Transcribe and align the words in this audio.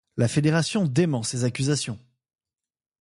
La 0.17 0.27
Fédération 0.27 0.87
dément 0.87 1.21
ces 1.21 1.43
accusations. 1.43 1.99